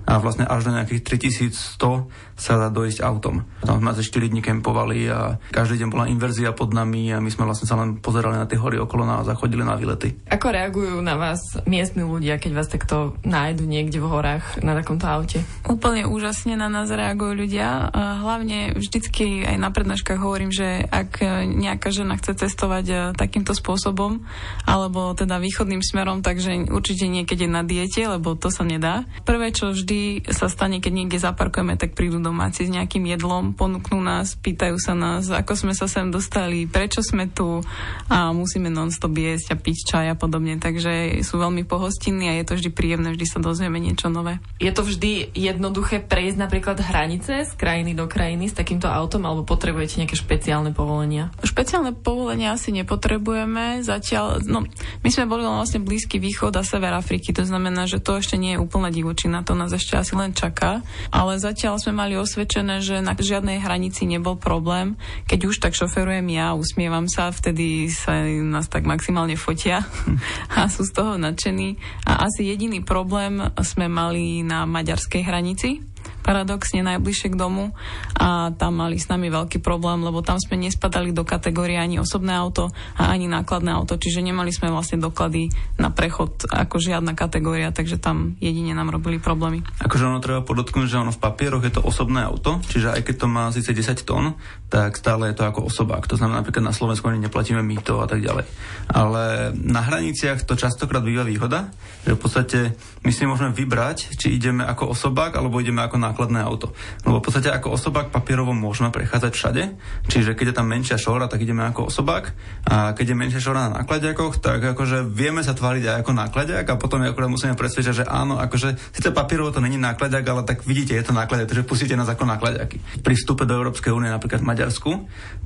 A 0.09 0.21
vlastne 0.21 0.49
až 0.49 0.69
do 0.69 0.73
nejakých 0.73 1.05
2100 1.05 2.09
sa 2.37 2.57
dá 2.57 2.69
dojsť 2.73 3.05
autom. 3.05 3.45
Tam 3.61 3.81
sme 3.81 3.93
asi 3.93 4.05
4 4.05 4.33
dní 4.33 4.41
kempovali 4.41 5.05
a 5.09 5.37
každý 5.53 5.85
deň 5.85 5.89
bola 5.93 6.09
inverzia 6.09 6.57
pod 6.57 6.73
nami 6.73 7.13
a 7.13 7.21
my 7.21 7.29
sme 7.29 7.45
vlastne 7.45 7.69
sa 7.69 7.77
len 7.77 7.88
pozerali 7.97 8.37
na 8.37 8.45
tie 8.45 8.61
hory 8.61 8.77
okolo 8.77 9.09
nás 9.09 9.25
a 9.25 9.39
chodili 9.39 9.65
na 9.65 9.81
výlety. 9.81 10.13
Ako 10.29 10.53
reagujú 10.53 11.01
na 11.01 11.17
vás 11.17 11.41
miestni 11.65 12.05
ľudia, 12.05 12.37
keď 12.37 12.53
vás 12.53 12.69
takto 12.69 13.17
nájdu 13.25 13.65
niekde 13.65 14.05
v 14.05 14.11
horách 14.13 14.61
na 14.61 14.77
takomto 14.77 15.09
aute? 15.09 15.41
Úplne 15.65 16.05
úžasne 16.05 16.61
na 16.61 16.69
nás 16.69 16.93
reagujú 16.93 17.47
ľudia. 17.47 17.89
Hlavne 17.95 18.77
vždycky 18.77 19.49
aj 19.49 19.57
na 19.57 19.73
prednáškach 19.73 20.21
hovorím, 20.21 20.53
že 20.53 20.85
ak 20.85 21.21
nejaká 21.47 21.89
žena 21.95 22.19
chce 22.19 22.35
cestovať 22.47 22.87
e, 22.89 22.95
takýmto 23.15 23.53
spôsobom, 23.55 24.23
alebo 24.67 25.15
teda 25.15 25.39
východným 25.39 25.81
smerom, 25.81 26.21
takže 26.21 26.69
určite 26.69 27.07
niekedy 27.07 27.47
na 27.47 27.63
diete, 27.63 28.05
lebo 28.05 28.35
to 28.35 28.51
sa 28.51 28.67
nedá. 28.67 29.07
Prvé, 29.23 29.55
čo 29.55 29.73
vždy 29.73 30.29
sa 30.31 30.51
stane, 30.51 30.83
keď 30.83 30.93
niekde 30.93 31.19
zaparkujeme, 31.23 31.79
tak 31.79 31.95
prídu 31.95 32.19
domáci 32.19 32.67
s 32.67 32.75
nejakým 32.75 33.07
jedlom, 33.07 33.55
ponúknú 33.55 33.99
nás, 34.03 34.35
pýtajú 34.39 34.77
sa 34.81 34.95
nás, 34.95 35.31
ako 35.31 35.53
sme 35.55 35.73
sa 35.75 35.87
sem 35.87 36.11
dostali, 36.11 36.67
prečo 36.67 37.01
sme 37.05 37.31
tu 37.31 37.63
a 38.09 38.33
musíme 38.33 38.73
non-stop 38.73 39.13
jesť 39.13 39.55
a 39.55 39.57
piť 39.61 39.77
čaj 39.85 40.07
a 40.13 40.17
podobne. 40.17 40.57
Takže 40.57 41.21
sú 41.21 41.37
veľmi 41.37 41.69
pohostinní 41.69 42.33
a 42.33 42.39
je 42.41 42.45
to 42.49 42.55
vždy 42.57 42.71
príjemné, 42.73 43.13
vždy 43.13 43.27
sa 43.29 43.39
dozvieme 43.39 43.77
niečo 43.77 44.09
nové. 44.09 44.41
Je 44.59 44.73
to 44.73 44.83
vždy 44.83 45.37
jednoduché 45.37 46.01
prejsť 46.01 46.39
napríklad 46.41 46.81
hranice 46.81 47.45
z 47.45 47.53
krajiny 47.55 47.93
do 47.93 48.09
krajiny 48.09 48.49
s 48.49 48.57
takýmto 48.57 48.89
autom 48.89 49.29
alebo 49.29 49.45
potrebujete 49.45 50.01
nejaké 50.01 50.17
špeciálne 50.17 50.73
povolenia? 50.73 51.31
Špeciálne 51.45 51.93
povolenia 51.93 52.57
asi 52.57 52.73
nepotrebujeme. 52.73 53.85
Zatiaľ, 53.85 54.41
no, 54.49 54.65
my 55.05 55.09
sme 55.13 55.29
boli 55.29 55.45
vlastne 55.45 55.85
Blízky 55.85 56.17
východ 56.17 56.57
a 56.57 56.65
sever 56.65 56.97
Afriky, 56.97 57.37
to 57.37 57.45
znamená, 57.45 57.85
že 57.85 58.01
to 58.01 58.17
ešte 58.19 58.41
nie 58.41 58.57
je 58.57 58.63
úplná 58.63 58.89
divočina, 58.89 59.45
to 59.45 59.53
nás 59.53 59.71
ešte 59.71 60.01
asi 60.01 60.17
len 60.17 60.33
čaká. 60.33 60.81
Ale 61.13 61.37
zatiaľ 61.37 61.77
sme 61.77 61.93
mali 61.93 62.17
osvedčené, 62.17 62.81
že 62.81 63.05
na 63.05 63.13
žiadnej 63.13 63.61
hranici 63.61 64.09
nebol 64.09 64.41
problém. 64.41 64.97
Keď 65.29 65.41
už 65.45 65.57
tak 65.61 65.77
šoferujem 65.77 66.25
ja, 66.33 66.57
usmievam 66.57 67.05
sa, 67.05 67.29
vtedy 67.29 67.68
sa 67.93 68.25
nás 68.25 68.67
tak 68.73 68.89
maximálne 68.89 69.37
fotia 69.37 69.85
a 70.57 70.69
sú 70.71 70.87
z 70.87 70.93
toho 70.93 71.21
nadšení. 71.21 71.77
A 72.09 72.25
asi 72.25 72.49
jediný 72.49 72.81
problém 72.81 73.43
sme 73.61 73.87
mali 73.91 74.41
na 74.47 74.65
maďarskej 74.65 75.23
hranici, 75.27 75.85
paradoxne 76.29 76.85
najbližšie 76.85 77.33
k 77.33 77.41
domu 77.41 77.73
a 78.21 78.53
tam 78.53 78.85
mali 78.85 79.01
s 79.01 79.09
nami 79.09 79.33
veľký 79.33 79.65
problém, 79.65 80.05
lebo 80.05 80.21
tam 80.21 80.37
sme 80.37 80.61
nespadali 80.61 81.17
do 81.17 81.25
kategórie 81.25 81.81
ani 81.81 81.97
osobné 81.97 82.37
auto 82.37 82.69
a 83.01 83.09
ani 83.09 83.33
nákladné 83.33 83.73
auto, 83.73 83.97
čiže 83.97 84.21
nemali 84.21 84.53
sme 84.53 84.69
vlastne 84.69 85.01
doklady 85.01 85.49
na 85.81 85.89
prechod 85.89 86.45
ako 86.53 86.77
žiadna 86.77 87.17
kategória, 87.17 87.73
takže 87.73 87.97
tam 87.97 88.37
jedine 88.45 88.77
nám 88.77 88.93
robili 88.93 89.17
problémy. 89.17 89.65
Akože 89.81 90.05
ono 90.05 90.21
treba 90.21 90.45
podotknúť, 90.45 90.85
že 90.85 91.01
ono 91.01 91.17
v 91.17 91.23
papieroch 91.25 91.65
je 91.65 91.73
to 91.73 91.81
osobné 91.81 92.21
auto, 92.21 92.61
čiže 92.69 92.93
aj 92.93 93.09
keď 93.09 93.15
to 93.25 93.27
má 93.33 93.49
síce 93.49 93.73
10 93.73 94.05
tón, 94.05 94.37
tak 94.69 95.01
stále 95.01 95.33
je 95.33 95.41
to 95.41 95.49
ako 95.49 95.65
osobák. 95.73 96.05
To 96.13 96.21
znamená, 96.21 96.45
napríklad 96.45 96.61
na 96.61 96.77
Slovensku 96.77 97.09
ani 97.09 97.25
neplatíme 97.25 97.65
mýto 97.65 98.05
a 98.05 98.07
tak 98.11 98.21
ďalej. 98.21 98.45
Ale 98.93 99.57
na 99.57 99.81
hraniciach 99.81 100.45
to 100.45 100.61
častokrát 100.61 101.01
býva 101.01 101.25
výhoda, 101.25 101.73
že 102.05 102.13
v 102.13 102.21
podstate 102.21 102.59
my 103.01 103.13
si 103.15 103.25
môžeme 103.25 103.57
vybrať, 103.57 104.19
či 104.21 104.37
ideme 104.37 104.67
ako 104.67 104.93
osobák 104.93 105.39
alebo 105.39 105.57
ideme 105.63 105.81
ako 105.81 105.97
nákladný 105.97 106.18
nákladné 106.19 106.43
auto. 106.43 106.75
Lebo 107.07 107.23
v 107.23 107.25
podstate 107.31 107.55
ako 107.55 107.79
osobák 107.79 108.11
papierovo 108.11 108.51
môžeme 108.51 108.91
prechádzať 108.91 109.33
všade, 109.39 109.63
čiže 110.11 110.35
keď 110.35 110.51
je 110.51 110.57
tam 110.59 110.67
menšia 110.67 110.99
šóra, 110.99 111.31
tak 111.31 111.47
ideme 111.47 111.63
ako 111.71 111.95
osobák 111.95 112.35
a 112.67 112.91
keď 112.91 113.15
je 113.15 113.21
menšia 113.23 113.39
šóra 113.39 113.71
na 113.71 113.87
nákladiakoch, 113.87 114.43
tak 114.43 114.75
akože 114.75 115.07
vieme 115.07 115.47
sa 115.47 115.55
tváriť 115.55 115.95
aj 115.95 115.97
ako 116.03 116.13
nákladiak 116.19 116.67
a 116.67 116.75
potom 116.75 117.07
akurát 117.07 117.31
musíme 117.31 117.55
presvedčať, 117.55 118.03
že 118.03 118.05
áno, 118.11 118.43
akože 118.43 118.75
síce 118.99 119.15
papierovo 119.15 119.55
to 119.55 119.63
není 119.63 119.79
nákladiak, 119.79 120.27
ale 120.27 120.43
tak 120.43 120.67
vidíte, 120.67 120.99
je 120.99 121.07
to 121.07 121.15
nákladiak, 121.15 121.55
takže 121.55 121.63
pustíte 121.63 121.95
nás 121.95 122.11
ako 122.11 122.27
nákladiaky. 122.27 122.83
Pri 123.07 123.15
vstupe 123.15 123.47
do 123.47 123.55
Európskej 123.55 123.95
únie, 123.95 124.11
napríklad 124.11 124.43
v 124.43 124.51
Maďarsku, 124.51 124.91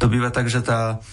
to 0.00 0.08
býva 0.08 0.32
tak, 0.32 0.48
že 0.48 0.64
tá 0.64 1.04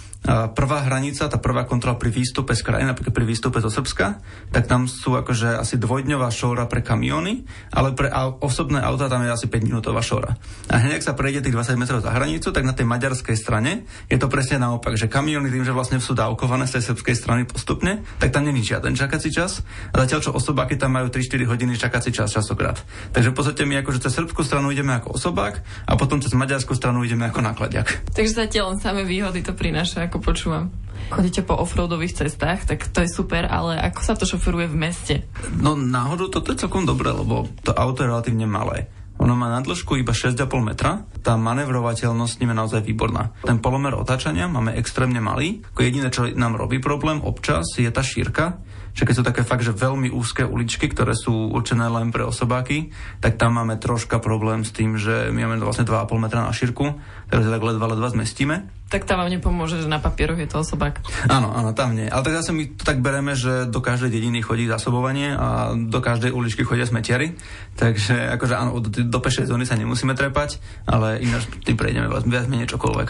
prvá 0.51 0.83
hranica, 0.83 1.31
tá 1.31 1.39
prvá 1.39 1.63
kontrola 1.63 1.95
pri 1.95 2.11
výstupe 2.11 2.51
z 2.51 2.59
krajiny, 2.59 2.91
napríklad 2.91 3.15
pri 3.15 3.23
výstupe 3.23 3.63
zo 3.63 3.71
Srbska, 3.71 4.19
tak 4.51 4.67
tam 4.67 4.83
sú 4.83 5.15
akože 5.15 5.55
asi 5.55 5.79
dvojdňová 5.79 6.27
šóra 6.27 6.67
pre 6.67 6.83
kamiony, 6.83 7.47
ale 7.71 7.95
pre 7.95 8.11
osobné 8.43 8.83
auta 8.83 9.07
tam 9.07 9.23
je 9.23 9.31
5-minútová 9.47 10.03
šóra. 10.03 10.35
A 10.67 10.81
hneď, 10.81 10.99
ak 10.99 11.07
sa 11.07 11.13
prejde 11.15 11.45
tých 11.45 11.55
20 11.55 11.79
metrov 11.79 12.03
za 12.03 12.11
hranicu, 12.11 12.51
tak 12.51 12.67
na 12.67 12.75
tej 12.75 12.89
maďarskej 12.89 13.37
strane 13.39 13.87
je 14.11 14.17
to 14.19 14.27
presne 14.27 14.59
naopak, 14.59 14.99
že 14.99 15.07
kamiony 15.07 15.47
tým, 15.47 15.63
že 15.63 15.71
vlastne 15.71 16.01
sú 16.03 16.17
dávkované 16.17 16.67
z 16.67 16.81
tej 16.81 16.83
srbskej 16.91 17.15
strany 17.15 17.41
postupne, 17.45 18.03
tak 18.19 18.33
tam 18.33 18.43
není 18.43 18.65
žiaden 18.65 18.97
čakací 18.97 19.29
čas. 19.31 19.63
A 19.93 20.03
zatiaľ, 20.03 20.19
čo 20.19 20.31
osobáky 20.35 20.75
tam 20.75 20.97
majú 20.97 21.07
3-4 21.07 21.45
hodiny 21.47 21.79
čakací 21.79 22.11
čas 22.11 22.33
časokrát. 22.33 22.81
Takže 23.13 23.31
v 23.31 23.35
podstate 23.37 23.63
my 23.63 23.79
akože 23.85 24.03
cez 24.03 24.17
srbskú 24.17 24.41
stranu 24.43 24.73
ideme 24.73 24.97
ako 24.97 25.15
osobák 25.15 25.61
a 25.85 25.93
potom 25.95 26.19
cez 26.19 26.33
maďarskú 26.33 26.73
stranu 26.73 27.05
ideme 27.05 27.29
ako 27.29 27.45
nákladiak. 27.45 28.09
Takže 28.17 28.33
zatiaľ 28.33 28.75
len 28.75 28.79
samé 28.81 29.05
výhody 29.05 29.45
to 29.45 29.53
prináša 29.53 30.09
ako 30.09 30.23
počúvam. 30.23 30.73
Chodíte 31.09 31.41
po 31.41 31.57
offroadových 31.57 32.21
cestách, 32.21 32.69
tak 32.69 32.85
to 32.91 33.01
je 33.01 33.09
super, 33.09 33.47
ale 33.49 33.79
ako 33.81 33.99
sa 34.03 34.13
to 34.13 34.29
šoferuje 34.29 34.69
v 34.69 34.77
meste? 34.77 35.15
No 35.57 35.73
náhodou 35.73 36.29
toto 36.29 36.53
je 36.53 36.61
celkom 36.61 36.85
dobré, 36.85 37.09
lebo 37.09 37.49
to 37.65 37.73
auto 37.73 38.05
je 38.05 38.09
relatívne 38.13 38.45
malé. 38.45 38.85
Ono 39.19 39.35
má 39.35 39.51
na 39.51 39.59
dĺžku 39.59 39.99
iba 39.99 40.15
6,5 40.15 40.47
metra, 40.63 41.03
tá 41.19 41.35
manevrovateľnosť 41.35 42.31
s 42.31 42.39
ním 42.39 42.55
je 42.55 42.59
naozaj 42.63 42.81
výborná. 42.87 43.35
Ten 43.43 43.59
polomer 43.59 43.91
otáčania 43.91 44.47
máme 44.47 44.79
extrémne 44.79 45.19
malý, 45.19 45.59
jediné, 45.75 46.07
čo 46.07 46.31
nám 46.39 46.55
robí 46.55 46.79
problém 46.79 47.19
občas, 47.19 47.67
je 47.75 47.91
tá 47.91 47.99
šírka, 47.99 48.63
že 48.95 49.03
keď 49.03 49.15
sú 49.15 49.23
také 49.23 49.43
fakt, 49.43 49.63
že 49.67 49.75
veľmi 49.75 50.09
úzke 50.09 50.47
uličky, 50.47 50.87
ktoré 50.89 51.13
sú 51.13 51.51
určené 51.51 51.87
len 51.91 52.15
pre 52.15 52.23
osobáky, 52.23 52.95
tak 53.19 53.35
tam 53.35 53.59
máme 53.59 53.75
troška 53.77 54.23
problém 54.23 54.63
s 54.63 54.71
tým, 54.71 54.95
že 54.95 55.29
my 55.35 55.45
máme 55.45 55.63
vlastne 55.63 55.83
2,5 55.83 56.15
metra 56.19 56.43
na 56.43 56.55
šírku, 56.55 56.97
sa 57.29 57.43
tak 57.43 57.63
ledva, 57.63 57.91
ledva 57.91 58.09
zmestíme. 58.09 58.78
Tak 58.89 59.05
tam 59.05 59.21
vám 59.21 59.29
nepomôže, 59.29 59.85
že 59.85 59.87
na 59.87 60.01
papieroch 60.01 60.41
je 60.41 60.49
to 60.49 60.65
osobák. 60.65 60.97
Áno, 61.29 61.53
áno, 61.53 61.77
tam 61.77 61.93
nie. 61.93 62.09
Ale 62.09 62.25
tak 62.25 62.41
zase 62.41 62.49
my 62.57 62.73
to 62.73 62.81
tak 62.81 63.05
bereme, 63.05 63.37
že 63.37 63.69
do 63.69 63.85
každej 63.85 64.09
dediny 64.09 64.41
chodí 64.41 64.65
zásobovanie 64.65 65.37
a 65.37 65.77
do 65.77 66.01
každej 66.01 66.33
uličky 66.33 66.65
chodia 66.65 66.89
smetiary. 66.89 67.37
Takže 67.77 68.33
akože 68.33 68.53
áno, 68.57 68.81
do, 68.81 68.89
do 68.89 69.19
pešej 69.21 69.45
zóny 69.45 69.69
sa 69.69 69.77
nemusíme 69.77 70.17
trepať, 70.17 70.57
ale 70.89 71.21
ináč 71.21 71.45
tým 71.61 71.77
prejdeme 71.77 72.09
viac 72.09 72.49
menej 72.49 72.65
čokoľvek. 72.65 73.09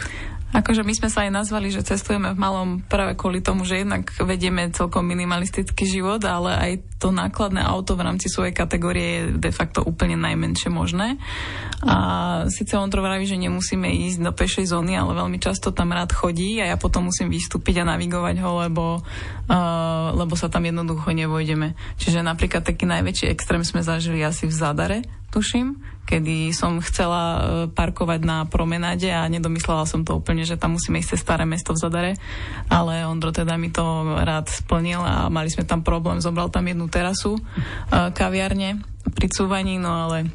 Akože 0.50 0.82
my 0.82 0.90
sme 0.90 1.08
sa 1.08 1.22
aj 1.26 1.30
nazvali, 1.30 1.70
že 1.70 1.86
cestujeme 1.86 2.34
v 2.34 2.42
malom 2.42 2.68
práve 2.82 3.14
kvôli 3.14 3.38
tomu, 3.38 3.62
že 3.62 3.86
jednak 3.86 4.10
vedieme 4.18 4.74
celkom 4.74 5.06
minimalistický 5.06 5.86
život, 5.86 6.18
ale 6.26 6.50
aj 6.58 6.72
to 6.98 7.14
nákladné 7.14 7.62
auto 7.62 7.94
v 7.94 8.04
rámci 8.04 8.26
svojej 8.26 8.50
kategórie 8.50 9.06
je 9.08 9.22
de 9.38 9.50
facto 9.54 9.80
úplne 9.80 10.18
najmenšie 10.18 10.68
možné. 10.68 11.16
A 11.86 11.96
síce 12.50 12.74
on 12.76 12.90
to 12.90 13.00
vraví, 13.00 13.24
že 13.24 13.40
nemusíme 13.40 13.88
ísť 14.10 14.26
do 14.26 14.32
pešej 14.34 14.74
zóny, 14.74 14.98
ale 14.98 15.16
veľmi 15.16 15.38
často 15.38 15.70
tam 15.70 15.94
rád 15.94 16.10
chodí 16.12 16.58
a 16.58 16.68
ja 16.68 16.76
potom 16.76 17.08
musím 17.08 17.30
vystúpiť 17.30 17.86
a 17.86 17.88
navigovať 17.96 18.36
ho, 18.42 18.50
lebo, 18.66 18.84
uh, 19.00 20.12
lebo 20.12 20.34
sa 20.34 20.50
tam 20.50 20.66
jednoducho 20.66 21.14
nevojdeme. 21.14 21.78
Čiže 21.96 22.26
napríklad 22.26 22.66
taký 22.66 22.90
najväčší 22.90 23.30
extrém 23.30 23.62
sme 23.62 23.86
zažili 23.86 24.20
asi 24.20 24.44
v 24.44 24.52
Zadare, 24.52 24.98
tuším, 25.30 25.78
kedy 26.10 26.50
som 26.50 26.82
chcela 26.82 27.22
e, 27.22 27.40
parkovať 27.70 28.20
na 28.26 28.38
promenáde 28.50 29.06
a 29.14 29.30
nedomyslela 29.30 29.86
som 29.86 30.02
to 30.02 30.18
úplne, 30.18 30.42
že 30.42 30.58
tam 30.58 30.74
musíme 30.74 30.98
ísť 30.98 31.14
cez 31.14 31.20
staré 31.22 31.46
mesto 31.46 31.70
v 31.70 31.80
Zadare, 31.80 32.12
ale 32.66 33.06
Ondro 33.06 33.30
teda 33.30 33.54
mi 33.54 33.70
to 33.70 33.82
rád 34.18 34.50
splnil 34.50 34.98
a 35.00 35.30
mali 35.30 35.46
sme 35.46 35.62
tam 35.62 35.86
problém, 35.86 36.18
zobral 36.18 36.50
tam 36.50 36.66
jednu 36.66 36.90
terasu 36.90 37.38
e, 37.38 37.42
kaviarne 38.10 38.82
pri 39.14 39.26
cúvaní, 39.30 39.78
no 39.78 39.90
ale 40.10 40.34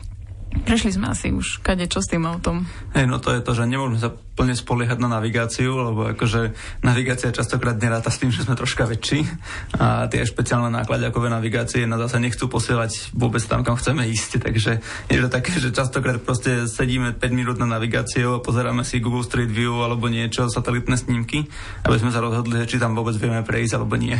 Prešli 0.63 0.95
sme 0.95 1.12
asi 1.12 1.35
už 1.35 1.59
kade 1.59 1.83
čo 1.91 2.00
s 2.00 2.07
tým 2.07 2.24
autom. 2.24 2.63
Hej, 2.95 3.12
no 3.12 3.19
to 3.19 3.35
je 3.35 3.43
to, 3.43 3.51
že 3.51 3.67
nemôžeme 3.67 4.00
sa 4.00 4.15
plne 4.35 4.55
spoliehať 4.55 5.00
na 5.00 5.07
navigáciu, 5.07 5.71
lebo 5.71 6.12
akože 6.12 6.55
navigácia 6.83 7.31
častokrát 7.31 7.79
neráta 7.79 8.12
s 8.12 8.19
tým, 8.19 8.31
že 8.31 8.43
sme 8.43 8.59
troška 8.59 8.83
väčší 8.83 9.24
a 9.79 10.12
tie 10.12 10.27
špeciálne 10.27 10.67
nákladakové 10.71 11.31
navigácie 11.31 11.88
na 11.88 11.95
zase 11.95 12.19
nechcú 12.19 12.51
posielať 12.51 13.15
vôbec 13.15 13.39
tam, 13.47 13.63
kam 13.63 13.79
chceme 13.79 14.03
ísť. 14.12 14.43
Takže 14.43 14.71
je 15.07 15.19
to 15.24 15.29
také, 15.31 15.55
že 15.55 15.71
častokrát 15.71 16.19
proste 16.19 16.67
sedíme 16.67 17.15
5 17.15 17.31
minút 17.31 17.57
na 17.59 17.67
navigáciu 17.67 18.39
a 18.39 18.43
pozeráme 18.43 18.83
si 18.83 19.00
Google 19.00 19.24
Street 19.24 19.51
View 19.51 19.79
alebo 19.79 20.12
niečo, 20.12 20.51
satelitné 20.51 21.00
snímky, 21.00 21.47
aby 21.88 21.97
sme 22.00 22.12
sa 22.12 22.19
rozhodli, 22.19 22.59
či 22.67 22.75
tam 22.75 22.95
vôbec 22.95 23.15
vieme 23.15 23.39
prejsť 23.43 23.79
alebo 23.79 23.95
nie. 23.95 24.19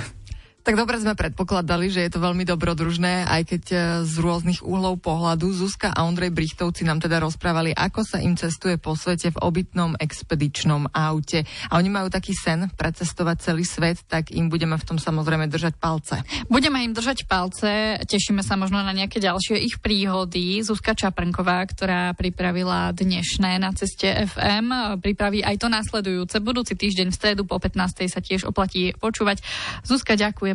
Tak 0.66 0.82
dobre 0.82 0.98
sme 0.98 1.14
predpokladali, 1.14 1.94
že 1.94 2.10
je 2.10 2.18
to 2.18 2.26
veľmi 2.26 2.42
dobrodružné, 2.42 3.30
aj 3.30 3.42
keď 3.54 3.64
e, 3.70 3.78
z 4.02 4.16
rôznych 4.18 4.66
uhlov 4.66 4.98
pohľadu. 4.98 5.54
Zuzka 5.54 5.94
a 5.94 6.10
Ondrej 6.10 6.34
Brichtovci 6.34 6.82
nám 6.82 6.98
teda 6.98 7.22
rozprávali, 7.22 7.70
ako 7.70 8.02
sa 8.02 8.18
im 8.18 8.34
cestuje 8.34 8.82
po 8.82 8.98
svete 8.98 9.30
v 9.30 9.38
obytnom 9.46 9.94
expedičnom 10.02 10.90
aute. 10.90 11.46
A 11.70 11.78
oni 11.78 11.94
majú 11.94 12.10
taký 12.10 12.34
sen 12.34 12.66
precestovať 12.74 13.46
celý 13.46 13.62
svet, 13.62 14.10
tak 14.10 14.34
im 14.34 14.50
budeme 14.50 14.74
v 14.74 14.82
tom 14.90 14.98
samozrejme 14.98 15.46
držať 15.54 15.78
palce. 15.78 16.26
Budeme 16.50 16.82
im 16.82 16.98
držať 16.98 17.30
palce, 17.30 18.02
tešíme 18.02 18.42
sa 18.42 18.58
možno 18.58 18.82
na 18.82 18.90
nejaké 18.90 19.22
ďalšie 19.22 19.62
ich 19.62 19.78
príhody. 19.78 20.66
Zuzka 20.66 20.98
Čaprnková, 20.98 21.62
ktorá 21.70 22.18
pripravila 22.18 22.90
dnešné 22.90 23.62
na 23.62 23.70
ceste 23.78 24.10
FM, 24.34 24.98
pripraví 24.98 25.46
aj 25.46 25.62
to 25.62 25.70
následujúce. 25.70 26.42
Budúci 26.42 26.74
týždeň 26.74 27.14
v 27.14 27.18
stredu 27.22 27.46
po 27.46 27.62
15. 27.62 28.10
sa 28.10 28.18
tiež 28.18 28.50
oplatí 28.50 28.98
počúvať. 28.98 29.46
Zuzka, 29.86 30.18
ďakujem 30.18 30.55